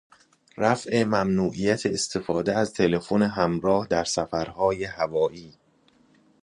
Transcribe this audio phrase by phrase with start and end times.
[0.57, 5.57] رفع ممنوعیت استفاده از تلفن همراه در سفرهای هوایی